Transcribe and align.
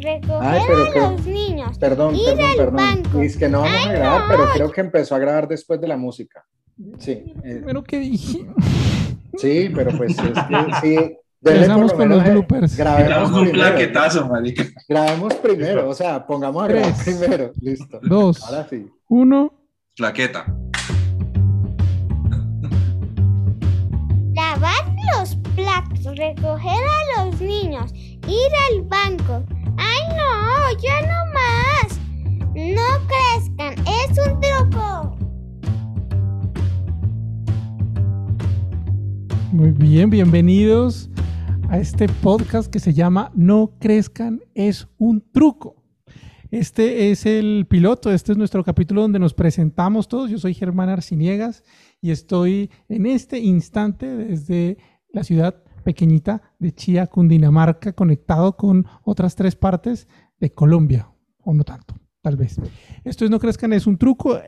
recoger 0.00 0.60
a 0.98 1.10
los 1.10 1.26
niños, 1.26 1.78
perdón, 1.78 2.14
ir 2.16 2.24
perdón, 2.26 2.44
al 2.50 2.56
perdón. 2.56 2.76
banco. 2.76 3.20
Es 3.22 3.36
que 3.36 3.48
no 3.48 3.60
vamos 3.62 3.76
Ay, 3.78 3.88
a 3.88 3.92
grabar, 3.92 4.20
no. 4.20 4.26
pero 4.28 4.44
creo 4.54 4.70
que 4.70 4.80
empezó 4.80 5.14
a 5.14 5.18
grabar 5.18 5.48
después 5.48 5.80
de 5.80 5.88
la 5.88 5.96
música. 5.96 6.44
Sí, 6.98 7.22
eh, 7.44 7.62
Pero 7.64 7.82
¿qué 7.84 7.98
dije? 7.98 8.46
sí, 9.36 9.70
pero 9.74 9.96
pues 9.96 10.18
es 10.18 10.20
que 10.20 10.32
sí. 10.82 11.16
Empezamos 11.44 11.92
con 11.92 12.08
los 12.08 12.24
eh, 12.24 12.30
bloopers. 12.30 12.76
Grabemos 12.76 13.08
Tiramos 13.08 13.30
un 13.32 13.44
primero. 13.44 13.58
plaquetazo, 13.68 14.28
marica. 14.28 14.64
Grabemos 14.88 15.34
primero, 15.34 15.88
o 15.88 15.94
sea, 15.94 16.24
pongamos 16.26 16.62
a 16.62 16.68
grabar 16.68 16.94
Tres. 16.94 17.04
primero. 17.18 17.52
Listo. 17.60 18.00
Dos, 18.02 18.42
Ahora 18.44 18.66
sí. 18.70 18.86
uno. 19.08 19.52
Plaqueta. 19.96 20.46
Lavar 24.34 24.94
los 25.18 25.36
platos, 25.54 26.16
recoger 26.16 26.80
a 27.18 27.24
los 27.24 27.40
niños, 27.40 27.92
ir 27.94 28.52
al 28.70 28.82
banco. 28.82 29.44
¡Ay, 29.76 30.00
no! 30.16 30.80
¡Ya 30.82 31.00
no 31.02 31.32
más! 31.32 32.00
No 32.54 32.82
crezcan, 33.06 33.74
es 33.86 34.18
un 34.18 34.40
truco. 34.40 35.16
Muy 39.52 39.70
bien, 39.70 40.10
bienvenidos 40.10 41.10
a 41.68 41.78
este 41.78 42.08
podcast 42.08 42.70
que 42.70 42.80
se 42.80 42.92
llama 42.92 43.30
No 43.34 43.76
crezcan 43.78 44.40
es 44.54 44.88
un 44.98 45.22
truco. 45.32 45.76
Este 46.50 47.10
es 47.10 47.24
el 47.24 47.66
piloto, 47.68 48.12
este 48.12 48.32
es 48.32 48.38
nuestro 48.38 48.62
capítulo 48.62 49.00
donde 49.00 49.18
nos 49.18 49.32
presentamos 49.32 50.08
todos. 50.08 50.30
Yo 50.30 50.38
soy 50.38 50.52
Germán 50.52 50.90
Arciniegas 50.90 51.64
y 52.00 52.10
estoy 52.10 52.70
en 52.88 53.06
este 53.06 53.38
instante 53.38 54.06
desde 54.06 54.76
la 55.10 55.24
ciudad 55.24 55.62
pequeñita 55.82 56.42
de 56.58 56.72
Chía, 56.72 57.06
Cundinamarca, 57.06 57.92
conectado 57.92 58.56
con 58.56 58.86
otras 59.02 59.34
tres 59.34 59.56
partes 59.56 60.08
de 60.40 60.52
Colombia, 60.52 61.10
o 61.44 61.54
no 61.54 61.64
tanto, 61.64 61.94
tal 62.20 62.36
vez. 62.36 62.60
Esto 63.04 63.24
es 63.24 63.30
No 63.30 63.38
crezcan 63.38 63.72
es 63.72 63.86
un 63.86 63.98
truco. 63.98 64.40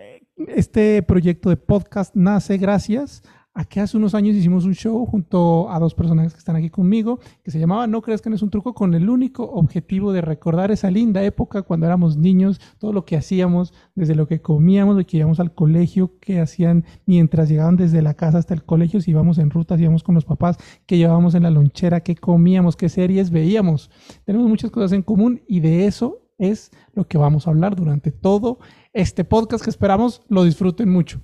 Este 0.48 1.02
proyecto 1.02 1.48
de 1.48 1.56
podcast 1.56 2.14
nace 2.16 2.58
gracias 2.58 3.22
a 3.54 3.64
que 3.64 3.80
hace 3.80 3.96
unos 3.96 4.14
años 4.14 4.34
hicimos 4.34 4.64
un 4.64 4.74
show 4.74 5.06
junto 5.06 5.70
a 5.70 5.78
dos 5.78 5.94
personajes 5.94 6.32
que 6.32 6.38
están 6.38 6.56
aquí 6.56 6.70
conmigo, 6.70 7.20
que 7.42 7.52
se 7.52 7.60
llamaba 7.60 7.86
No 7.86 8.02
crezcan 8.02 8.32
es 8.32 8.42
un 8.42 8.50
truco, 8.50 8.74
con 8.74 8.94
el 8.94 9.08
único 9.08 9.44
objetivo 9.44 10.12
de 10.12 10.20
recordar 10.20 10.72
esa 10.72 10.90
linda 10.90 11.22
época 11.22 11.62
cuando 11.62 11.86
éramos 11.86 12.16
niños, 12.16 12.60
todo 12.78 12.92
lo 12.92 13.04
que 13.04 13.16
hacíamos, 13.16 13.72
desde 13.94 14.16
lo 14.16 14.26
que 14.26 14.42
comíamos, 14.42 14.96
lo 14.96 15.06
que 15.06 15.18
íbamos 15.18 15.38
al 15.38 15.54
colegio, 15.54 16.18
qué 16.20 16.40
hacían 16.40 16.84
mientras 17.06 17.48
llegaban 17.48 17.76
desde 17.76 18.02
la 18.02 18.14
casa 18.14 18.38
hasta 18.38 18.54
el 18.54 18.64
colegio, 18.64 19.00
si 19.00 19.12
íbamos 19.12 19.38
en 19.38 19.50
ruta, 19.50 19.76
si 19.76 19.84
íbamos 19.84 20.02
con 20.02 20.16
los 20.16 20.24
papás, 20.24 20.58
qué 20.86 20.98
llevábamos 20.98 21.36
en 21.36 21.44
la 21.44 21.50
lonchera, 21.50 22.00
qué 22.00 22.16
comíamos, 22.16 22.76
qué 22.76 22.88
series 22.88 23.30
veíamos. 23.30 23.90
Tenemos 24.24 24.48
muchas 24.48 24.72
cosas 24.72 24.92
en 24.92 25.02
común 25.02 25.42
y 25.46 25.60
de 25.60 25.86
eso 25.86 26.22
es 26.38 26.72
lo 26.92 27.06
que 27.06 27.18
vamos 27.18 27.46
a 27.46 27.50
hablar 27.50 27.76
durante 27.76 28.10
todo 28.10 28.58
este 28.92 29.24
podcast 29.24 29.62
que 29.62 29.70
esperamos 29.70 30.22
lo 30.28 30.42
disfruten 30.42 30.90
mucho. 30.90 31.20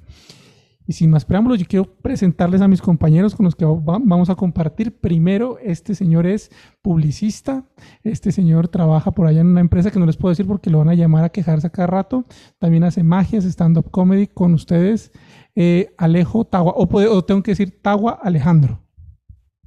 Y 0.91 0.93
sin 0.93 1.09
más 1.09 1.25
preámbulos, 1.25 1.61
yo 1.61 1.67
quiero 1.69 1.85
presentarles 2.03 2.61
a 2.63 2.67
mis 2.67 2.83
compañeros 2.83 3.37
con 3.37 3.45
los 3.45 3.55
que 3.55 3.65
va- 3.65 4.01
vamos 4.03 4.29
a 4.29 4.35
compartir. 4.35 4.99
Primero, 4.99 5.57
este 5.63 5.95
señor 5.95 6.27
es 6.27 6.51
publicista. 6.83 7.65
Este 8.03 8.33
señor 8.33 8.67
trabaja 8.67 9.13
por 9.13 9.29
allá 9.29 9.41
en 9.41 9.47
una 9.47 9.61
empresa 9.61 9.93
que 9.93 10.01
no 10.01 10.07
les 10.07 10.17
puedo 10.17 10.31
decir 10.31 10.49
porque 10.49 10.69
lo 10.69 10.79
van 10.79 10.89
a 10.89 10.95
llamar 10.95 11.23
a 11.23 11.29
quejarse 11.29 11.69
a 11.69 11.71
cada 11.71 11.87
rato. 11.87 12.25
También 12.59 12.83
hace 12.83 13.05
magias, 13.05 13.45
stand-up 13.45 13.89
comedy 13.93 14.27
con 14.27 14.53
ustedes. 14.53 15.13
Eh, 15.55 15.95
Alejo 15.97 16.45
Tagua, 16.45 16.73
o, 16.75 16.89
puede- 16.89 17.07
o 17.07 17.23
tengo 17.25 17.45
que 17.45 17.53
decir 17.53 17.81
Tagua 17.81 18.19
Alejandro. 18.21 18.81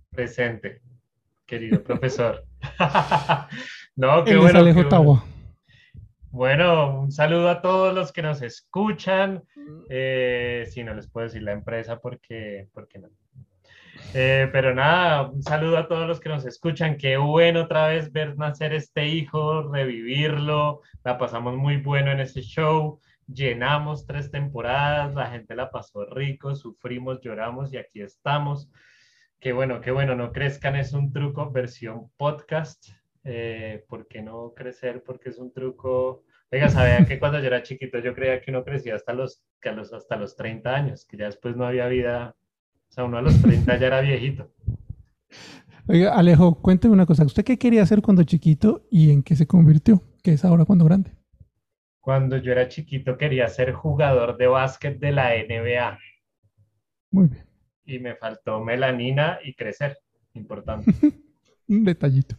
Presente, 0.10 0.82
querido 1.46 1.82
profesor. 1.84 2.44
No, 3.96 4.24
qué 4.26 4.32
Él 4.32 4.38
es 4.38 4.44
bueno. 4.44 4.60
Alejo 4.60 4.76
qué 4.80 4.84
bueno. 4.84 4.90
Tagua. 4.90 5.24
Bueno, 6.34 7.00
un 7.00 7.12
saludo 7.12 7.48
a 7.48 7.62
todos 7.62 7.94
los 7.94 8.12
que 8.12 8.24
nos 8.24 8.42
escuchan. 8.42 9.44
Eh, 9.88 10.66
sí, 10.68 10.84
no 10.84 10.96
les 10.96 11.08
puedo 11.08 11.28
decir 11.28 11.44
la 11.44 11.52
empresa 11.52 12.00
porque, 12.00 12.70
porque 12.74 12.98
no. 12.98 13.10
Eh, 14.16 14.50
pero 14.52 14.74
nada, 14.74 15.30
un 15.30 15.44
saludo 15.44 15.78
a 15.78 15.88
todos 15.88 16.08
los 16.08 16.20
que 16.20 16.30
nos 16.30 16.44
escuchan. 16.48 16.98
Qué 16.98 17.18
bueno 17.18 17.62
otra 17.62 17.86
vez 17.86 18.12
ver 18.12 18.36
nacer 18.36 18.74
este 18.74 19.10
hijo, 19.10 19.72
revivirlo. 19.72 20.82
La 21.04 21.20
pasamos 21.20 21.56
muy 21.56 21.78
bueno 21.78 22.12
en 22.12 22.20
ese 22.20 22.42
show. 22.42 23.00
Llenamos 23.28 24.08
tres 24.08 24.32
temporadas, 24.32 25.14
la 25.14 25.28
gente 25.28 25.56
la 25.56 25.70
pasó 25.70 26.04
rico, 26.08 26.56
sufrimos, 26.56 27.22
lloramos 27.22 27.72
y 27.74 27.78
aquí 27.78 28.02
estamos. 28.02 28.72
Qué 29.40 29.54
bueno, 29.54 29.82
qué 29.82 29.92
bueno, 29.92 30.16
no 30.16 30.32
crezcan, 30.32 30.78
es 30.78 30.94
un 30.94 31.14
truco 31.14 31.52
versión 31.52 32.10
podcast. 32.18 33.03
Eh, 33.24 33.84
¿Por 33.88 34.08
qué 34.08 34.22
no 34.22 34.54
crecer? 34.54 35.04
Porque 35.04 35.30
es 35.30 35.38
un 35.38 35.52
truco. 35.54 36.24
Oiga, 36.52 36.70
sabía 36.70 37.06
que 37.06 37.20
cuando 37.20 37.40
yo 37.40 37.48
era 37.48 37.64
chiquito 37.64 38.00
yo 38.00 38.14
creía 38.14 38.42
que 38.42 38.52
uno 38.52 38.64
crecía 38.64 38.96
hasta 38.96 39.14
los, 39.14 39.42
que 39.62 39.70
a 39.70 39.74
los, 39.74 39.92
hasta 39.94 40.18
los 40.18 40.36
30 40.36 40.76
años, 40.76 41.06
que 41.06 41.18
ya 41.18 41.26
después 41.26 41.56
no 41.56 41.66
había 41.66 41.88
vida. 41.88 42.36
O 42.90 42.94
sea, 42.94 43.06
uno 43.06 43.18
a 43.18 43.22
los 43.22 43.42
30 43.42 43.78
ya 43.78 43.88
era 43.88 44.02
viejito. 44.02 44.52
Oiga, 45.88 46.14
Alejo, 46.16 46.62
cuénteme 46.62 46.94
una 46.94 47.06
cosa. 47.06 47.26
¿Usted 47.26 47.44
qué 47.44 47.58
quería 47.58 47.84
hacer 47.84 48.02
cuando 48.02 48.24
chiquito 48.24 48.86
y 48.90 49.12
en 49.12 49.24
qué 49.24 49.36
se 49.36 49.48
convirtió? 49.48 50.02
¿Qué 50.22 50.34
es 50.34 50.46
ahora 50.46 50.64
cuando 50.66 50.86
grande? 50.86 51.12
Cuando 52.00 52.38
yo 52.38 52.52
era 52.52 52.68
chiquito 52.68 53.18
quería 53.18 53.48
ser 53.48 53.72
jugador 53.74 54.38
de 54.38 54.48
básquet 54.48 55.00
de 55.00 55.12
la 55.12 55.32
NBA 55.36 55.98
Muy 57.12 57.28
bien. 57.28 57.46
y 57.86 58.00
me 58.00 58.16
faltó 58.16 58.64
melanina 58.64 59.40
y 59.44 59.54
crecer. 59.56 59.98
Importante. 60.34 60.92
Un 61.68 61.84
detallito. 61.84 62.36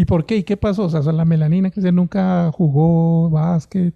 ¿Y 0.00 0.06
por 0.06 0.24
qué? 0.24 0.36
¿Y 0.36 0.44
qué 0.44 0.56
pasó? 0.56 0.84
O 0.84 0.88
sea, 0.88 1.12
la 1.12 1.26
melanina 1.26 1.68
que 1.68 1.78
usted 1.78 1.92
nunca 1.92 2.50
jugó 2.52 3.28
básquet. 3.28 3.92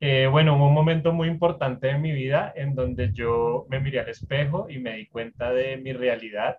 Eh, 0.00 0.26
bueno, 0.26 0.56
hubo 0.56 0.66
un 0.66 0.74
momento 0.74 1.12
muy 1.12 1.28
importante 1.28 1.86
de 1.86 1.96
mi 1.96 2.10
vida 2.10 2.52
en 2.56 2.74
donde 2.74 3.12
yo 3.12 3.64
me 3.70 3.78
miré 3.78 4.00
al 4.00 4.08
espejo 4.08 4.68
y 4.68 4.80
me 4.80 4.96
di 4.96 5.06
cuenta 5.06 5.52
de 5.52 5.76
mi 5.76 5.92
realidad 5.92 6.58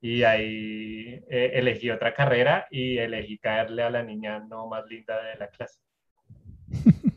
y 0.00 0.24
ahí 0.24 1.22
eh, 1.30 1.52
elegí 1.54 1.90
otra 1.90 2.12
carrera 2.12 2.66
y 2.72 2.98
elegí 2.98 3.38
caerle 3.38 3.84
a 3.84 3.90
la 3.90 4.02
niña 4.02 4.40
no 4.40 4.66
más 4.66 4.84
linda 4.88 5.22
de 5.22 5.38
la 5.38 5.46
clase. 5.46 5.78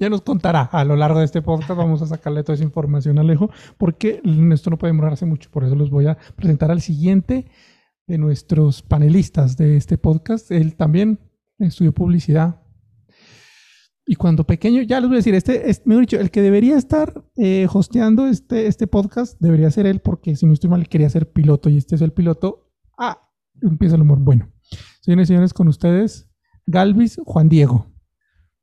Ya 0.00 0.08
nos 0.08 0.22
contará 0.22 0.62
a 0.62 0.82
lo 0.82 0.96
largo 0.96 1.18
de 1.18 1.26
este 1.26 1.42
podcast. 1.42 1.76
Vamos 1.76 2.00
a 2.00 2.06
sacarle 2.06 2.42
toda 2.42 2.54
esa 2.54 2.64
información 2.64 3.18
a 3.18 3.20
Alejo, 3.20 3.50
porque 3.76 4.22
esto 4.50 4.70
no 4.70 4.78
puede 4.78 4.94
demorarse 4.94 5.26
mucho. 5.26 5.50
Por 5.50 5.62
eso 5.62 5.74
los 5.74 5.90
voy 5.90 6.06
a 6.06 6.16
presentar 6.36 6.70
al 6.70 6.80
siguiente 6.80 7.44
de 8.08 8.18
nuestros 8.18 8.82
panelistas 8.82 9.56
de 9.56 9.76
este 9.76 9.98
podcast. 9.98 10.50
Él 10.50 10.74
también 10.74 11.20
estudió 11.58 11.92
publicidad. 11.92 12.60
Y 14.06 14.16
cuando 14.16 14.44
pequeño, 14.44 14.80
ya 14.82 15.00
les 15.00 15.08
voy 15.08 15.16
a 15.16 15.18
decir, 15.18 15.34
este, 15.34 15.68
es, 15.68 15.86
mejor 15.86 16.04
dicho, 16.04 16.18
el 16.18 16.30
que 16.30 16.40
debería 16.40 16.78
estar 16.78 17.22
eh, 17.36 17.68
hosteando 17.70 18.26
este, 18.26 18.66
este 18.66 18.86
podcast 18.86 19.38
debería 19.38 19.70
ser 19.70 19.86
él, 19.86 20.00
porque 20.00 20.34
si 20.34 20.46
no 20.46 20.54
estoy 20.54 20.70
mal, 20.70 20.88
quería 20.88 21.10
ser 21.10 21.30
piloto 21.30 21.68
y 21.68 21.76
este 21.76 21.94
es 21.94 22.00
el 22.00 22.12
piloto. 22.12 22.72
Ah, 22.98 23.30
empieza 23.60 23.96
el 23.96 24.02
humor. 24.02 24.18
Bueno, 24.18 24.50
señores 25.02 25.26
y 25.26 25.28
señores, 25.28 25.52
con 25.52 25.68
ustedes, 25.68 26.30
Galvis 26.66 27.20
Juan 27.26 27.50
Diego. 27.50 27.97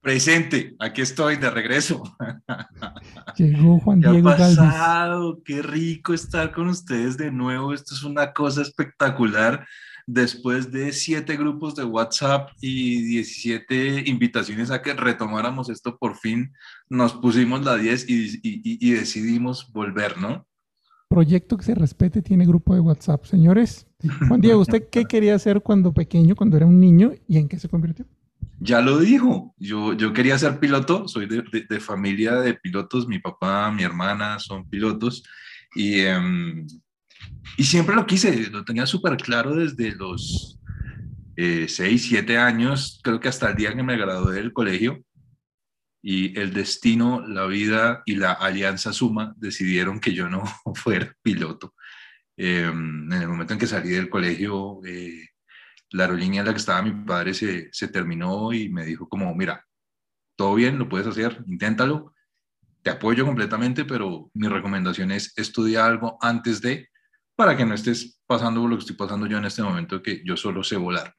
Presente, 0.05 0.75
aquí 0.77 1.01
estoy 1.01 1.37
de 1.37 1.49
regreso. 1.49 2.03
Llegó 3.37 3.79
Juan 3.79 4.01
¿Qué 4.01 4.07
ha 4.07 4.11
Diego 4.11 4.29
Galvis. 4.29 4.55
pasado? 4.55 5.41
Qué 5.43 5.63
rico 5.63 6.13
estar 6.13 6.51
con 6.53 6.67
ustedes 6.67 7.17
de 7.17 7.31
nuevo. 7.31 7.73
Esto 7.73 7.95
es 7.95 8.03
una 8.03 8.31
cosa 8.31 8.61
espectacular. 8.61 9.65
Después 10.05 10.71
de 10.71 10.91
siete 10.93 11.35
grupos 11.37 11.75
de 11.75 11.85
WhatsApp 11.85 12.49
y 12.61 13.01
17 13.01 14.03
invitaciones 14.07 14.69
a 14.69 14.83
que 14.83 14.93
retomáramos 14.93 15.71
esto, 15.71 15.97
por 15.97 16.15
fin 16.17 16.53
nos 16.87 17.13
pusimos 17.13 17.65
la 17.65 17.75
10 17.75 18.07
y, 18.07 18.25
y- 18.43 18.61
y- 18.63 18.77
y 18.87 18.91
decidimos 18.91 19.71
volver, 19.73 20.19
¿no? 20.19 20.45
Proyecto 21.09 21.57
que 21.57 21.63
se 21.63 21.73
respete 21.73 22.21
tiene 22.21 22.45
grupo 22.45 22.75
de 22.75 22.81
WhatsApp. 22.81 23.25
Señores, 23.25 23.87
Juan 24.27 24.39
Diego, 24.39 24.59
¿usted 24.59 24.87
qué 24.91 25.05
quería 25.05 25.33
hacer 25.33 25.61
cuando 25.63 25.91
pequeño, 25.95 26.35
cuando 26.35 26.57
era 26.57 26.67
un 26.67 26.79
niño 26.79 27.11
y 27.27 27.39
en 27.39 27.47
qué 27.47 27.57
se 27.57 27.67
convirtió? 27.69 28.05
Ya 28.59 28.81
lo 28.81 28.99
dijo, 28.99 29.53
yo, 29.57 29.93
yo 29.93 30.13
quería 30.13 30.37
ser 30.37 30.59
piloto, 30.59 31.07
soy 31.07 31.27
de, 31.27 31.79
familia 31.79 32.35
de 32.35 32.53
pilotos, 32.53 33.07
mi 33.07 33.19
papá, 33.19 33.69
mi 33.71 33.83
hermana 33.83 34.39
son 34.39 34.69
pilotos 34.69 35.23
y, 35.75 35.99
em, 35.99 36.65
y 37.57 37.63
siempre 37.63 37.95
lo 37.95 38.05
quise, 38.05 38.49
lo 38.49 38.63
tenía 38.63 38.85
súper 38.85 39.17
claro 39.17 39.55
desde 39.55 39.93
los 39.95 40.59
6, 41.35 42.05
7 42.07 42.37
años, 42.37 43.01
creo 43.03 43.19
que 43.19 43.27
hasta 43.27 43.49
el 43.49 43.55
día 43.57 43.75
que 43.75 43.83
me 43.83 43.97
gradué 43.97 44.35
del 44.35 44.53
colegio 44.53 45.03
y 46.01 46.37
el 46.39 46.53
destino, 46.53 47.25
la 47.27 47.45
vida 47.47 48.03
y 48.05 48.15
la 48.15 48.31
alianza 48.31 48.93
suma 48.93 49.33
decidieron 49.37 49.99
que 49.99 50.13
yo 50.13 50.29
no 50.29 50.43
fuera 50.75 51.13
piloto. 51.21 51.73
Em, 52.37 53.11
en 53.11 53.21
el 53.21 53.27
momento 53.27 53.53
en 53.53 53.59
que 53.59 53.67
salí 53.67 53.89
del 53.89 54.09
colegio, 54.09 54.81
eh, 54.85 55.29
la 55.91 56.05
aerolínea 56.05 56.41
en 56.41 56.47
la 56.47 56.53
que 56.53 56.59
estaba 56.59 56.81
mi 56.81 56.91
padre 57.05 57.33
se, 57.33 57.69
se 57.71 57.87
terminó 57.87 58.53
y 58.53 58.69
me 58.69 58.85
dijo 58.85 59.07
como, 59.07 59.33
mira, 59.35 59.65
todo 60.35 60.55
bien, 60.55 60.77
lo 60.77 60.89
puedes 60.89 61.07
hacer, 61.07 61.43
inténtalo, 61.47 62.13
te 62.81 62.91
apoyo 62.91 63.25
completamente, 63.25 63.85
pero 63.85 64.29
mi 64.33 64.47
recomendación 64.47 65.11
es 65.11 65.33
estudiar 65.37 65.89
algo 65.89 66.17
antes 66.21 66.61
de, 66.61 66.89
para 67.35 67.55
que 67.55 67.65
no 67.65 67.73
estés 67.73 68.19
pasando 68.27 68.61
por 68.61 68.69
lo 68.69 68.75
que 68.77 68.81
estoy 68.81 68.95
pasando 68.95 69.27
yo 69.27 69.37
en 69.37 69.45
este 69.45 69.63
momento, 69.63 70.01
que 70.01 70.21
yo 70.25 70.37
solo 70.37 70.63
sé 70.63 70.77
volar. 70.77 71.15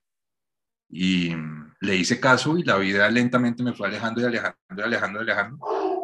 y 0.88 1.34
le 1.80 1.96
hice 1.96 2.20
caso 2.20 2.56
y 2.56 2.62
la 2.62 2.76
vida 2.76 3.10
lentamente 3.10 3.62
me 3.62 3.74
fue 3.74 3.88
alejando 3.88 4.20
y 4.20 4.24
alejando 4.24 4.56
y 4.76 4.80
alejando 4.80 5.18
y 5.18 5.22
alejando 5.22 5.58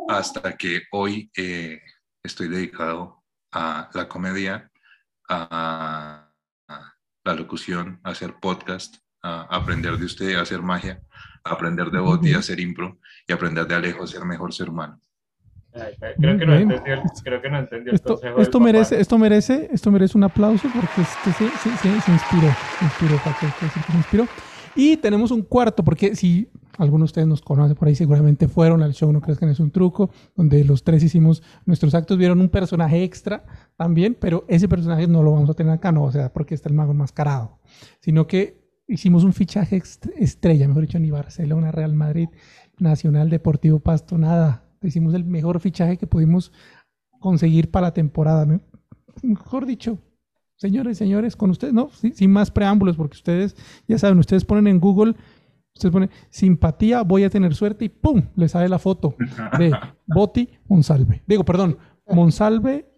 hasta 0.09 0.57
que 0.57 0.83
hoy 0.91 1.31
eh, 1.37 1.81
estoy 2.23 2.49
dedicado 2.49 3.23
a 3.53 3.91
la 3.95 4.09
comedia, 4.09 4.71
a, 5.29 6.32
la 7.25 7.35
locución, 7.35 8.01
a 8.03 8.11
hacer 8.11 8.35
podcast, 8.41 8.97
a 9.23 9.43
aprender 9.55 9.97
de 9.97 10.05
usted, 10.05 10.37
a 10.37 10.43
hacer 10.43 10.63
magia, 10.63 11.01
a 11.45 11.53
aprender 11.53 11.91
de 11.91 12.01
Boti, 12.01 12.35
a 12.35 12.39
hacer 12.39 12.59
impro 12.61 12.99
y 13.27 13.33
aprender 13.33 13.67
de 13.67 13.75
Alejo 13.75 14.05
a 14.05 14.07
ser 14.07 14.25
mejor 14.25 14.53
ser 14.53 14.69
humano. 14.69 15.01
creo, 16.19 16.39
que 16.39 16.47
no 16.47 16.55
entendió, 16.55 17.03
creo 17.23 17.41
que 17.41 17.51
no 17.51 17.59
entendió 17.59 17.91
el 17.93 17.97
esto, 17.97 18.15
consejo 18.15 18.41
esto 18.41 18.61
merece, 18.61 19.01
esto 19.01 19.19
merece, 19.19 19.69
esto 19.73 19.91
merece 19.91 20.19
un 20.19 20.25
aplauso 20.25 20.69
porque 20.75 21.03
este 21.03 21.33
se, 21.33 21.49
se, 21.59 21.77
se, 21.77 22.01
se 22.01 22.13
inspiró, 22.13 22.55
se 22.79 22.85
inspiró, 22.85 23.21
que, 23.41 23.69
se 23.69 23.97
inspiró. 23.97 24.29
Y 24.75 24.97
tenemos 24.97 25.31
un 25.31 25.43
cuarto, 25.43 25.85
porque 25.85 26.17
si 26.17 26.49
algunos 26.79 27.09
de 27.09 27.11
ustedes 27.11 27.29
nos 27.29 27.43
conocen 27.43 27.77
por 27.77 27.89
ahí, 27.89 27.95
seguramente 27.95 28.49
fueron 28.49 28.83
al 28.83 28.95
show 28.95 29.13
No 29.13 29.21
Crees 29.21 29.39
que 29.39 29.47
no 29.47 29.53
es 29.53 29.61
un 29.61 29.71
truco, 29.71 30.11
donde 30.35 30.65
los 30.65 30.83
tres 30.83 31.03
hicimos 31.03 31.43
nuestros 31.67 31.95
actos, 31.95 32.17
vieron 32.17 32.41
un 32.41 32.49
personaje 32.49 33.03
extra 33.05 33.45
también, 33.77 34.17
pero 34.19 34.45
ese 34.49 34.69
personaje 34.69 35.07
no 35.07 35.23
lo 35.23 35.33
vamos 35.33 35.51
a 35.51 35.55
tener 35.55 35.73
acá, 35.73 35.93
no, 35.93 36.05
o 36.05 36.13
sea, 36.13 36.33
porque 36.33 36.55
está 36.55 36.69
el 36.69 36.75
mago 36.75 36.93
enmascarado, 36.93 37.59
sino 38.01 38.27
que 38.27 38.63
hicimos 38.89 39.25
un 39.25 39.33
fichaje 39.33 39.83
estrella, 40.17 40.69
mejor 40.69 40.83
dicho, 40.83 40.99
ni 40.99 41.11
Barcelona, 41.11 41.71
Real 41.71 41.95
Madrid, 41.95 42.29
Nacional 42.79 43.31
Deportivo 43.31 43.81
Pasto, 43.81 44.19
nada. 44.19 44.65
Hicimos 44.83 45.15
el 45.15 45.25
mejor 45.25 45.61
fichaje 45.61 45.97
que 45.97 46.07
pudimos 46.07 46.53
conseguir 47.21 47.71
para 47.71 47.89
la 47.89 47.95
temporada, 47.95 48.47
mejor 49.23 49.67
dicho, 49.67 49.99
Señores, 50.63 50.97
señores, 50.97 51.35
con 51.35 51.51
ustedes, 51.51 51.75
no, 51.75 51.91
sin, 51.91 52.31
más 52.31 52.53
preámbulos, 52.53 52.97
porque 52.97 53.17
ustedes, 53.17 53.57
ya 53.89 53.99
saben, 53.99 54.21
ustedes 54.21 54.45
ponen 54.45 54.69
en 54.69 54.79
Google, 54.79 55.17
ustedes 55.75 55.93
ponen 55.93 56.09
simpatía, 56.31 57.03
voy 57.03 57.25
a 57.25 57.31
tener 57.31 57.53
suerte 57.53 57.87
y 57.87 57.89
¡pum! 57.89 58.29
Les 58.37 58.53
sale 58.53 58.69
la 58.69 58.79
foto 58.79 59.17
de 59.59 59.73
Boti 60.07 60.49
Monsalve. 60.69 61.25
Digo, 61.27 61.45
perdón, 61.45 61.79
Monsalve 62.07 62.89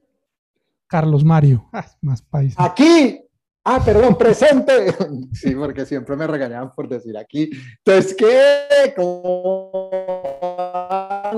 Carlos 0.86 1.24
Mario. 1.24 1.66
Ah, 1.72 1.86
más 2.02 2.20
país. 2.20 2.54
Aquí. 2.58 3.18
Ah, 3.64 3.80
perdón, 3.82 4.18
presente. 4.18 4.94
Sí, 5.32 5.54
porque 5.54 5.86
siempre 5.86 6.16
me 6.16 6.26
regañaban 6.26 6.70
por 6.74 6.86
decir 6.86 7.16
aquí. 7.16 7.48
Entonces, 7.78 8.14
¿qué? 8.14 8.92
¿Cómo 8.94 9.88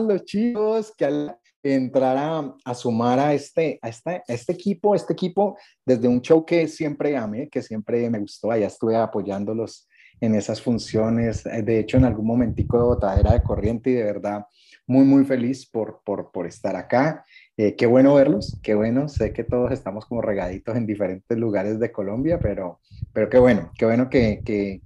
los 0.09 0.25
chicos 0.25 0.93
que 0.99 1.05
al 1.05 1.39
entrar 1.75 2.17
a, 2.65 2.75
sumar 2.75 3.19
a 3.19 3.35
este, 3.35 3.79
a, 3.83 3.89
este, 3.89 4.23
este 4.29 4.53
equipo, 4.53 4.95
este 4.95 5.13
equipo 5.13 5.57
desde 5.85 6.09
un 6.09 6.21
show 6.21 6.45
que 6.45 6.69
siempre 6.69 7.17
amé, 7.17 7.49
que 7.49 7.63
siempre 7.63 8.09
me 8.11 8.19
gustó, 8.19 8.51
allá 8.51 8.67
estuve 8.67 8.97
apoyándolos 8.97 9.89
en 10.21 10.35
esas 10.35 10.63
funciones, 10.63 11.45
de 11.45 11.79
hecho 11.79 11.99
en 11.99 12.05
algún 12.05 12.27
momentico 12.27 12.79
botadera 12.85 13.33
de 13.33 13.43
corriente 13.43 13.91
y 13.91 13.95
de 13.95 14.05
verdad 14.05 14.47
muy, 14.87 15.05
muy 15.05 15.25
feliz 15.25 15.67
por, 15.67 16.01
por, 16.05 16.31
por 16.31 16.47
estar 16.47 16.77
acá. 16.77 17.25
Eh, 17.57 17.75
qué 17.75 17.87
bueno 17.87 18.15
verlos, 18.15 18.59
qué 18.63 18.75
bueno, 18.75 19.09
sé 19.09 19.33
que 19.33 19.45
todos 19.45 19.73
estamos 19.73 20.07
como 20.07 20.23
regaditos 20.23 20.77
en 20.77 20.87
diferentes 20.87 21.37
lugares 21.37 21.81
de 21.81 21.91
Colombia, 21.91 22.39
pero, 22.41 22.81
pero 23.13 23.29
qué 23.29 23.39
bueno, 23.39 23.73
qué 23.77 23.85
bueno 23.85 24.09
que, 24.09 24.43
que, 24.45 24.83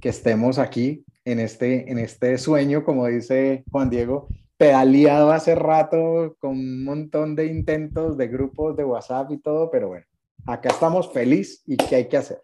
que 0.00 0.08
estemos 0.08 0.58
aquí 0.58 1.04
en 1.24 1.38
este, 1.38 1.90
en 1.90 1.98
este 1.98 2.38
sueño, 2.38 2.84
como 2.84 3.06
dice 3.06 3.64
Juan 3.70 3.90
Diego, 3.90 4.28
pedaleado 4.62 5.32
hace 5.32 5.56
rato 5.56 6.36
con 6.38 6.52
un 6.52 6.84
montón 6.84 7.34
de 7.34 7.46
intentos 7.46 8.16
de 8.16 8.28
grupos 8.28 8.76
de 8.76 8.84
WhatsApp 8.84 9.32
y 9.32 9.38
todo, 9.38 9.68
pero 9.72 9.88
bueno, 9.88 10.06
acá 10.46 10.68
estamos 10.68 11.12
feliz 11.12 11.64
y 11.66 11.76
qué 11.76 11.96
hay 11.96 12.08
que 12.08 12.16
hacer. 12.16 12.40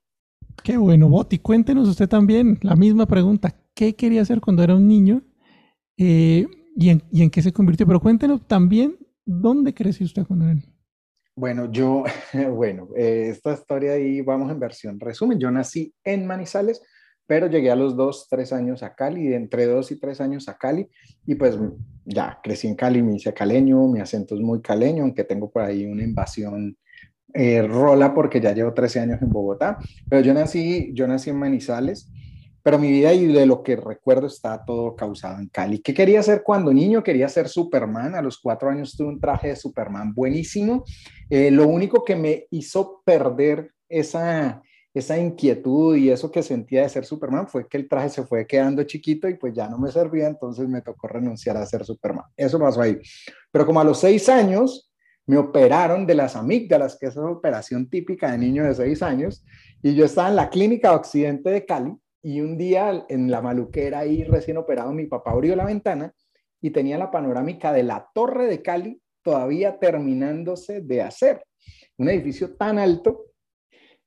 Qué 0.65 0.77
bueno, 0.77 1.09
Boti, 1.09 1.39
cuéntenos 1.39 1.89
usted 1.89 2.09
también 2.09 2.59
la 2.63 2.75
misma 2.75 3.07
pregunta. 3.07 3.55
¿Qué 3.73 3.95
quería 3.95 4.23
hacer 4.23 4.41
cuando 4.41 4.65
era 4.65 4.75
un 4.75 4.89
niño 4.89 5.23
eh, 5.97 6.45
y, 6.75 6.89
en, 6.89 7.05
y, 7.13 7.23
en, 7.23 7.31
qué 7.31 7.41
se 7.41 7.53
convirtió? 7.53 7.87
Pero 7.87 8.01
cuéntenos 8.01 8.45
también 8.49 8.97
dónde 9.25 9.73
creció 9.73 10.05
usted 10.05 10.27
cuando 10.27 10.47
era 10.47 10.55
niño. 10.55 10.75
Bueno, 11.37 11.71
yo, 11.71 12.03
bueno, 12.53 12.89
eh, 12.97 13.29
esta 13.31 13.53
historia 13.53 13.93
ahí 13.93 14.23
vamos 14.23 14.51
en 14.51 14.59
versión 14.59 14.99
resumen. 14.99 15.39
Yo 15.39 15.53
nací 15.53 15.95
en 16.03 16.27
Manizales, 16.27 16.83
pero 17.29 17.47
llegué 17.47 17.71
a 17.71 17.77
los 17.77 17.95
dos, 17.95 18.27
tres 18.29 18.55
años 18.55 18.83
a 18.83 18.95
Cali, 18.95 19.29
de 19.29 19.37
entre 19.37 19.67
dos 19.67 19.93
y 19.93 20.01
tres 20.01 20.19
años 20.23 20.49
a 20.49 20.57
Cali, 20.57 20.89
y 21.27 21.35
pues 21.35 21.59
ya 22.07 22.41
crecí 22.43 22.67
en 22.67 22.75
Cali, 22.75 23.03
me 23.03 23.17
hice 23.17 23.35
caleño, 23.35 23.87
mi 23.87 24.01
acento 24.01 24.35
es 24.35 24.41
muy 24.41 24.63
caleño, 24.63 25.03
aunque 25.03 25.25
tengo 25.25 25.51
por 25.51 25.63
ahí 25.63 25.85
una 25.85 26.03
invasión 26.03 26.75
eh, 27.35 27.61
rola 27.61 28.15
porque 28.15 28.41
ya 28.41 28.55
llevo 28.55 28.73
13 28.73 29.01
años 29.01 29.21
en 29.21 29.29
Bogotá, 29.29 29.79
pero 30.09 30.23
yo 30.23 30.33
nací, 30.33 30.91
yo 30.95 31.07
nací 31.07 31.29
en 31.29 31.37
Manizales, 31.37 32.11
pero 32.63 32.79
mi 32.79 32.91
vida 32.91 33.13
y 33.13 33.27
de 33.27 33.45
lo 33.45 33.63
que 33.63 33.77
recuerdo 33.77 34.27
está 34.27 34.65
todo 34.65 34.97
causado 34.97 35.39
en 35.39 35.49
Cali. 35.49 35.81
¿Qué 35.81 35.93
quería 35.93 36.21
hacer 36.21 36.43
cuando 36.43 36.73
niño? 36.73 37.03
Quería 37.03 37.29
ser 37.29 37.49
Superman. 37.49 38.15
A 38.15 38.23
los 38.23 38.39
cuatro 38.39 38.71
años 38.71 38.97
tuve 38.97 39.09
un 39.09 39.21
traje 39.21 39.49
de 39.49 39.57
Superman 39.57 40.15
buenísimo. 40.15 40.85
Eh, 41.29 41.51
lo 41.51 41.69
único 41.69 42.05
que 42.05 42.17
me 42.17 42.47
hizo 42.51 43.03
perder 43.05 43.73
esa, 43.89 44.63
esa 44.95 45.19
inquietud 45.19 45.97
y 45.97 46.11
eso 46.11 46.31
que 46.31 46.43
sentía 46.43 46.83
de 46.83 46.89
ser 46.89 47.05
Superman 47.05 47.47
fue 47.49 47.69
que 47.69 47.77
el 47.77 47.89
traje 47.89 48.09
se 48.09 48.25
fue 48.25 48.47
quedando 48.47 48.83
chiquito 48.85 49.29
y 49.29 49.35
pues 49.35 49.55
ya 49.55 49.69
no 49.69 49.79
me 49.79 49.91
servía, 49.91 50.27
entonces 50.27 50.69
me 50.69 50.83
tocó 50.83 51.09
renunciar 51.09 51.57
a 51.57 51.67
ser 51.67 51.85
Superman. 51.85 52.25
Eso 52.37 52.59
pasó 52.59 52.81
ahí. 52.81 52.99
Pero 53.51 53.67
como 53.67 53.81
a 53.81 53.85
los 53.85 54.01
seis 54.01 54.29
años 54.29 54.93
me 55.27 55.37
operaron 55.37 56.07
de 56.07 56.15
las 56.15 56.37
amígdalas, 56.37 56.97
que 56.99 57.07
es 57.07 57.17
una 57.17 57.31
operación 57.31 57.89
típica 57.89 58.33
de 58.33 58.39
niños 58.39 58.67
de 58.67 58.75
seis 58.75 59.03
años, 59.03 59.45
y 59.83 59.95
yo 59.95 60.07
estaba 60.07 60.31
en 60.31 60.37
la 60.37 60.49
clínica 60.49 60.95
Occidente 60.95 61.51
de 61.51 61.67
Cali 61.67 61.95
y 62.23 62.41
un 62.41 62.57
día 62.57 63.05
en 63.09 63.31
la 63.31 63.43
maluquera 63.43 64.01
ahí 64.01 64.25
recién 64.25 64.57
operado, 64.57 64.93
mi 64.93 65.07
papá 65.07 65.33
abrió 65.33 65.55
la 65.55 65.67
ventana 65.67 66.13
y 66.61 66.71
tenía 66.71 66.99
la 66.99 67.11
panorámica 67.11 67.73
de 67.73 67.83
la 67.83 68.09
torre 68.13 68.47
de 68.47 68.63
Cali 68.63 69.01
todavía 69.23 69.79
terminándose 69.79 70.81
de 70.81 71.03
hacer. 71.03 71.45
Un 71.99 72.09
edificio 72.09 72.57
tan 72.57 72.79
alto 72.79 73.27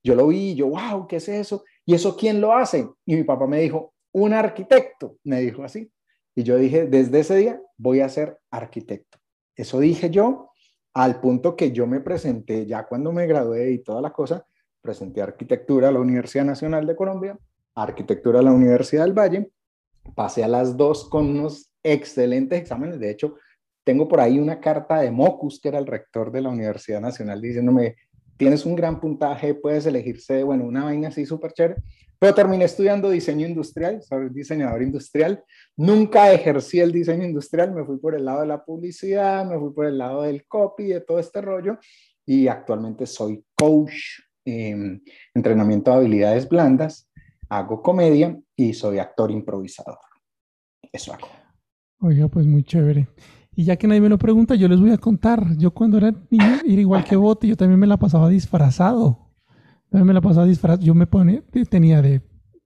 yo 0.03 0.15
lo 0.15 0.27
vi 0.27 0.55
yo, 0.55 0.67
wow, 0.67 1.07
¿qué 1.07 1.17
es 1.17 1.29
eso? 1.29 1.63
¿Y 1.85 1.93
eso 1.93 2.15
quién 2.15 2.41
lo 2.41 2.53
hace? 2.53 2.87
Y 3.05 3.15
mi 3.15 3.23
papá 3.23 3.47
me 3.47 3.61
dijo, 3.61 3.93
un 4.13 4.33
arquitecto, 4.33 5.17
me 5.23 5.41
dijo 5.41 5.63
así. 5.63 5.91
Y 6.35 6.43
yo 6.43 6.57
dije, 6.57 6.87
desde 6.87 7.19
ese 7.19 7.35
día 7.35 7.61
voy 7.77 8.01
a 8.01 8.09
ser 8.09 8.39
arquitecto. 8.49 9.19
Eso 9.55 9.79
dije 9.79 10.09
yo, 10.09 10.51
al 10.93 11.19
punto 11.21 11.55
que 11.55 11.71
yo 11.71 11.87
me 11.87 11.99
presenté, 11.99 12.65
ya 12.65 12.85
cuando 12.85 13.11
me 13.11 13.27
gradué 13.27 13.71
y 13.71 13.79
toda 13.79 14.01
la 14.01 14.11
cosa, 14.11 14.45
presenté 14.81 15.21
arquitectura 15.21 15.89
a 15.89 15.91
la 15.91 15.99
Universidad 15.99 16.45
Nacional 16.45 16.85
de 16.87 16.95
Colombia, 16.95 17.37
arquitectura 17.75 18.39
a 18.39 18.43
la 18.43 18.51
Universidad 18.51 19.03
del 19.03 19.17
Valle, 19.17 19.51
pasé 20.15 20.43
a 20.43 20.47
las 20.47 20.75
dos 20.75 21.07
con 21.07 21.29
unos 21.29 21.71
excelentes 21.83 22.59
exámenes. 22.59 22.99
De 22.99 23.11
hecho, 23.11 23.35
tengo 23.83 24.07
por 24.07 24.19
ahí 24.19 24.39
una 24.39 24.59
carta 24.59 24.99
de 24.99 25.11
Mocus, 25.11 25.59
que 25.59 25.69
era 25.69 25.79
el 25.79 25.87
rector 25.87 26.31
de 26.31 26.41
la 26.41 26.49
Universidad 26.49 27.01
Nacional, 27.01 27.41
diciéndome, 27.41 27.95
tienes 28.41 28.65
un 28.65 28.75
gran 28.75 28.99
puntaje, 28.99 29.53
puedes 29.53 29.85
elegirse, 29.85 30.41
bueno, 30.41 30.65
una 30.65 30.85
vaina 30.85 31.09
así 31.09 31.27
súper 31.27 31.53
chévere, 31.53 31.75
pero 32.17 32.33
terminé 32.33 32.65
estudiando 32.65 33.11
diseño 33.11 33.45
industrial, 33.45 34.01
soy 34.01 34.29
diseñador 34.29 34.81
industrial, 34.81 35.43
nunca 35.77 36.33
ejercí 36.33 36.79
el 36.79 36.91
diseño 36.91 37.23
industrial, 37.23 37.71
me 37.71 37.85
fui 37.85 37.99
por 37.99 38.15
el 38.15 38.25
lado 38.25 38.41
de 38.41 38.47
la 38.47 38.65
publicidad, 38.65 39.45
me 39.45 39.59
fui 39.59 39.71
por 39.71 39.85
el 39.85 39.95
lado 39.95 40.23
del 40.23 40.47
copy, 40.47 40.87
de 40.87 41.01
todo 41.01 41.19
este 41.19 41.39
rollo, 41.39 41.77
y 42.25 42.47
actualmente 42.47 43.05
soy 43.05 43.45
coach, 43.53 44.21
en 44.43 45.03
entrenamiento 45.35 45.91
de 45.91 45.97
habilidades 45.97 46.49
blandas, 46.49 47.11
hago 47.47 47.83
comedia 47.83 48.35
y 48.55 48.73
soy 48.73 48.97
actor 48.97 49.29
improvisador. 49.29 49.99
Eso 50.91 51.13
hago. 51.13 51.27
Oiga, 51.99 52.27
pues 52.27 52.47
muy 52.47 52.63
chévere. 52.63 53.07
Y 53.55 53.65
ya 53.65 53.75
que 53.75 53.87
nadie 53.87 54.01
me 54.01 54.09
lo 54.09 54.17
pregunta, 54.17 54.55
yo 54.55 54.67
les 54.67 54.79
voy 54.79 54.91
a 54.91 54.97
contar. 54.97 55.57
Yo 55.57 55.71
cuando 55.71 55.97
era 55.97 56.11
niño, 56.29 56.59
era 56.65 56.81
igual 56.81 57.03
que 57.03 57.15
Bote, 57.15 57.47
yo 57.47 57.57
también 57.57 57.79
me 57.79 57.87
la 57.87 57.97
pasaba 57.97 58.29
disfrazado. 58.29 59.29
También 59.89 60.07
me 60.07 60.13
la 60.13 60.21
pasaba 60.21 60.45
disfrazado. 60.45 60.85
Yo 60.85 60.95
me 60.95 61.05
ponía, 61.05 61.43
tenía 61.69 62.01
de 62.01 62.21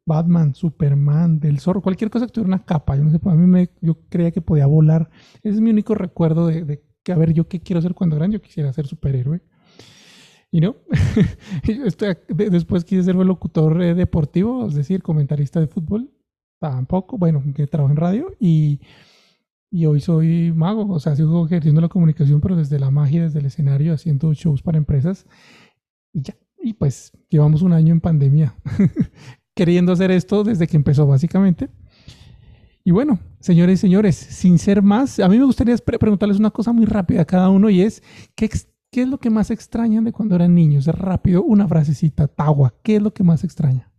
Batman, 0.05 0.53
Superman, 0.53 1.39
del 1.39 1.59
zorro, 1.59 1.81
cualquier 1.81 2.11
cosa 2.11 2.27
que 2.27 2.33
tuviera 2.33 2.49
una 2.49 2.63
capa. 2.63 2.95
Yo 2.95 3.03
no 3.03 3.09
sé, 3.09 3.19
a 3.23 3.33
mí 3.33 3.47
me, 3.47 3.71
yo 3.81 3.97
creía 4.09 4.31
que 4.31 4.41
podía 4.41 4.67
volar. 4.67 5.09
Ese 5.37 5.55
es 5.55 5.61
mi 5.61 5.71
único 5.71 5.95
recuerdo 5.95 6.47
de, 6.47 6.83
que, 7.03 7.11
a 7.11 7.17
ver, 7.17 7.33
yo 7.33 7.47
qué 7.47 7.61
quiero 7.61 7.81
ser 7.81 7.95
cuando 7.95 8.15
grande, 8.15 8.37
yo 8.37 8.41
quisiera 8.41 8.71
ser 8.71 8.85
superhéroe. 8.85 9.41
Y 10.51 10.61
no, 10.61 10.75
después 12.51 12.85
quise 12.85 13.03
ser 13.03 13.15
locutor 13.15 13.81
eh, 13.81 13.95
deportivo, 13.95 14.67
es 14.67 14.75
decir, 14.75 15.01
comentarista 15.01 15.59
de 15.59 15.67
fútbol. 15.67 16.11
Tampoco, 16.59 17.17
bueno, 17.17 17.43
que 17.53 17.67
trabajo 17.67 17.91
en 17.91 17.97
radio 17.97 18.31
y 18.39 18.79
y 19.75 19.85
hoy 19.87 19.99
soy 19.99 20.53
mago, 20.55 20.89
o 20.89 20.99
sea, 21.01 21.17
sigo 21.17 21.45
ejerciendo 21.45 21.81
la 21.81 21.89
comunicación, 21.89 22.39
pero 22.39 22.55
desde 22.55 22.79
la 22.79 22.91
magia, 22.91 23.23
desde 23.23 23.39
el 23.39 23.45
escenario, 23.45 23.93
haciendo 23.93 24.33
shows 24.33 24.61
para 24.61 24.77
empresas. 24.77 25.25
Y 26.13 26.21
ya, 26.21 26.37
y 26.63 26.75
pues 26.75 27.11
llevamos 27.29 27.61
un 27.61 27.73
año 27.73 27.91
en 27.91 27.99
pandemia, 27.99 28.55
queriendo 29.53 29.91
hacer 29.91 30.11
esto 30.11 30.45
desde 30.45 30.65
que 30.65 30.77
empezó 30.77 31.05
básicamente. 31.05 31.67
Y 32.85 32.91
bueno, 32.91 33.19
señores 33.41 33.79
y 33.79 33.81
señores, 33.81 34.15
sin 34.15 34.59
ser 34.59 34.81
más, 34.81 35.19
a 35.19 35.27
mí 35.27 35.37
me 35.37 35.43
gustaría 35.43 35.75
preguntarles 35.75 36.39
una 36.39 36.51
cosa 36.51 36.71
muy 36.71 36.85
rápida 36.85 37.23
a 37.23 37.25
cada 37.25 37.49
uno 37.49 37.69
y 37.69 37.81
es, 37.81 38.01
¿qué, 38.33 38.49
¿qué 38.89 39.01
es 39.01 39.09
lo 39.09 39.17
que 39.17 39.29
más 39.29 39.51
extrañan 39.51 40.05
de 40.05 40.13
cuando 40.13 40.35
eran 40.35 40.55
niños? 40.55 40.87
Rápido, 40.87 41.43
una 41.43 41.67
frasecita, 41.67 42.29
Tawa, 42.29 42.73
¿qué 42.81 42.95
es 42.95 43.01
lo 43.01 43.13
que 43.13 43.25
más 43.25 43.43
extraña? 43.43 43.91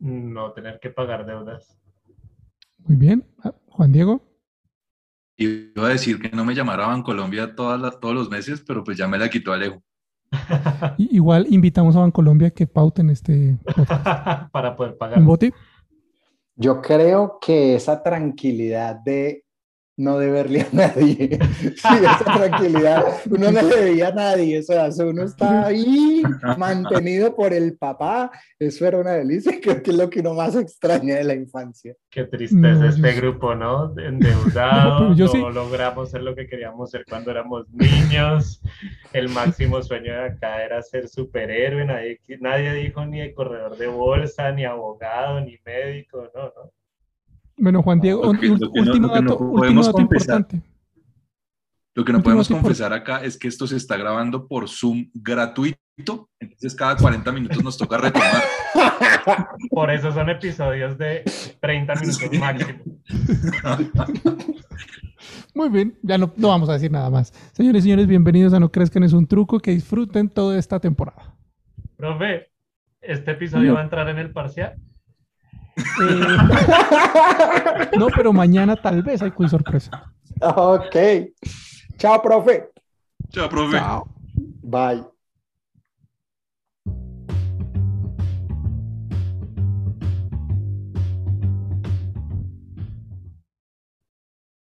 no 0.00 0.52
tener 0.52 0.80
que 0.80 0.90
pagar 0.90 1.26
deudas. 1.26 1.76
Muy 2.78 2.96
bien. 2.96 3.24
Ah, 3.42 3.54
Juan 3.68 3.92
Diego. 3.92 4.22
Iba 5.40 5.86
a 5.86 5.90
decir 5.90 6.20
que 6.20 6.30
no 6.36 6.44
me 6.44 6.54
llamara 6.54 6.84
a 6.84 6.88
Bancolombia 6.88 7.54
todas 7.54 7.80
las- 7.80 8.00
todos 8.00 8.14
los 8.14 8.28
meses, 8.28 8.62
pero 8.66 8.82
pues 8.82 8.98
ya 8.98 9.06
me 9.06 9.18
la 9.18 9.30
quitó 9.30 9.52
Alejo. 9.52 9.82
I- 10.98 11.08
Igual 11.16 11.46
invitamos 11.48 11.94
a 11.96 12.00
Bancolombia 12.00 12.50
que 12.50 12.66
pauten 12.66 13.08
este 13.10 13.56
podcast. 13.64 13.88
para 14.52 14.74
poder 14.76 14.96
pagar. 14.98 15.18
¿Un 15.20 15.26
bote? 15.26 15.54
Yo 16.56 16.82
creo 16.82 17.38
que 17.40 17.76
esa 17.76 18.02
tranquilidad 18.02 18.96
de 18.96 19.44
no 19.98 20.18
deberle 20.18 20.62
a 20.62 20.68
nadie, 20.72 21.38
sí, 21.60 21.88
esa 22.00 22.24
tranquilidad, 22.24 23.04
uno 23.28 23.50
no 23.50 23.62
le 23.62 23.76
debía 23.76 24.08
a 24.08 24.12
nadie, 24.12 24.60
o 24.60 24.62
sea, 24.62 24.88
uno 25.04 25.24
está 25.24 25.66
ahí 25.66 26.22
mantenido 26.56 27.34
por 27.34 27.52
el 27.52 27.76
papá, 27.76 28.30
eso 28.58 28.86
era 28.86 28.98
una 28.98 29.12
delicia, 29.12 29.52
creo 29.62 29.82
que 29.82 29.90
es 29.90 29.96
lo 29.96 30.08
que 30.08 30.20
uno 30.20 30.34
más 30.34 30.54
extraña 30.56 31.16
de 31.16 31.24
la 31.24 31.34
infancia. 31.34 31.94
Qué 32.10 32.24
tristeza 32.24 32.74
No, 32.74 32.88
este 32.88 33.12
grupo, 33.12 33.54
¿no? 33.54 33.92
Endeudado, 33.98 35.00
No, 35.00 35.08
no, 35.10 35.16
yo 35.16 35.28
sí. 35.28 35.38
logramos 35.38 36.10
ser 36.10 36.22
lo 36.22 36.34
que 36.34 36.46
queríamos 36.46 36.90
ser 36.90 37.04
cuando 37.08 37.30
éramos 37.30 37.68
niños. 37.70 38.62
El 39.12 39.28
máximo 39.28 39.82
sueño 39.82 40.12
de 40.12 40.26
acá 40.26 40.64
era 40.64 40.80
ser 40.82 41.08
superhéroe. 41.08 41.84
Nadie, 41.84 42.20
nadie 42.40 42.72
dijo 42.74 43.04
ni 43.04 43.20
de 43.20 43.34
corredor 43.34 43.76
de 43.76 43.88
bolsa, 43.88 44.52
ni 44.52 44.64
abogado, 44.64 45.40
ni 45.40 45.58
médico, 45.64 46.30
no, 46.34 46.44
no. 46.44 46.72
Bueno, 47.58 47.82
Juan 47.82 48.00
Diego, 48.00 48.32
Lo 48.32 48.38
que- 48.38 48.46
lo 48.48 48.58
que 48.58 48.60
no- 48.64 48.70
último 48.72 48.84
lo 48.84 48.92
que 48.92 49.00
no 49.00 49.08
dato, 49.08 49.38
último 49.38 49.56
podemos 49.58 49.86
dato 49.86 49.98
confesar. 49.98 50.36
importante. 50.40 50.68
Lo 51.94 52.04
que 52.04 52.12
no 52.12 52.18
Último 52.18 52.22
podemos 52.24 52.48
confesar 52.48 52.92
acá 52.92 53.24
es 53.24 53.36
que 53.36 53.48
esto 53.48 53.66
se 53.66 53.76
está 53.76 53.96
grabando 53.96 54.46
por 54.46 54.68
Zoom 54.68 55.10
gratuito, 55.14 56.28
entonces 56.38 56.74
cada 56.76 56.96
40 56.96 57.32
minutos 57.32 57.62
nos 57.64 57.76
toca 57.76 57.98
retomar. 57.98 58.42
Por 59.70 59.90
eso 59.90 60.12
son 60.12 60.30
episodios 60.30 60.96
de 60.96 61.24
30 61.60 61.94
minutos 61.96 62.18
Sí. 62.30 62.38
máximo. 62.38 62.78
Muy 65.54 65.68
bien, 65.70 65.98
ya 66.02 66.18
no, 66.18 66.32
no 66.36 66.48
vamos 66.48 66.68
a 66.68 66.74
decir 66.74 66.92
nada 66.92 67.10
más. 67.10 67.32
Señores 67.52 67.80
y 67.80 67.82
señores, 67.84 68.06
bienvenidos 68.06 68.52
a 68.54 68.60
No 68.60 68.70
Crezcan 68.70 69.02
es 69.02 69.12
un 69.12 69.26
truco, 69.26 69.58
que 69.58 69.72
disfruten 69.72 70.28
toda 70.28 70.56
esta 70.56 70.78
temporada. 70.78 71.34
Profe, 71.96 72.46
¿este 73.00 73.32
episodio 73.32 73.74
va 73.74 73.80
a 73.80 73.84
entrar 73.84 74.08
en 74.08 74.18
el 74.18 74.30
parcial? 74.30 74.76
Eh, 75.78 76.36
no, 77.98 78.06
pero 78.08 78.32
mañana 78.32 78.76
tal 78.76 79.02
vez 79.02 79.22
hay 79.22 79.30
quiz 79.30 79.50
sorpresa. 79.50 80.12
ok, 80.40 80.96
chao, 81.96 82.22
profe, 82.22 82.70
Chao, 83.30 83.48
profe. 83.48 83.78
Chao. 83.78 84.08
bye. 84.62 85.17